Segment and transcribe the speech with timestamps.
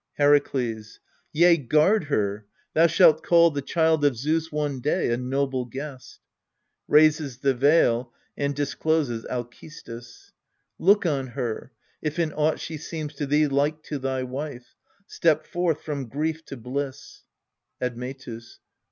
[0.17, 0.99] Herakles.
[1.31, 2.47] Yea, guard her.
[2.73, 6.19] Thou shalt call The child of Zeus one day a noble guest.
[6.87, 10.31] [Raises tJie veil, and discloses ALCESTIS.
[10.79, 14.73] Look on her, if in aught she seems to thee Like to thy wife.
[15.05, 17.21] Step forth from grief to bliss.
[17.79, 18.59] Admetus.